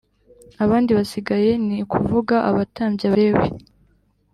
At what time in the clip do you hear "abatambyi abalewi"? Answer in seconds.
2.49-3.47